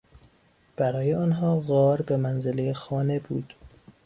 برای 0.75 1.13
آنها 1.13 1.59
غار 1.59 2.01
به 2.01 2.17
منزلهی 2.17 2.73
خانه 2.73 3.19
بود. 3.19 3.53